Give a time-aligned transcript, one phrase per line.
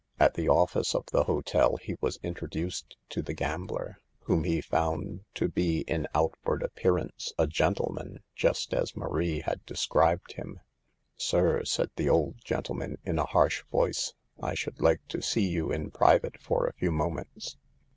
[0.19, 5.25] At the office of the hotel he was introduced to the gambler, whom he found
[5.35, 6.39] to be, in out THE EVILS OF DANCING.
[6.41, 6.63] 73 ward
[7.03, 10.59] appearance, a gentleman, just as Marie had described him.
[11.19, 15.71] "Sir/' said the old gentleman, in a harsh voice," I should like to see you
[15.71, 17.57] in private for a few moments."